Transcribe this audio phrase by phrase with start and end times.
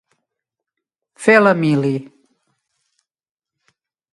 [1.25, 1.93] Fer la «mili».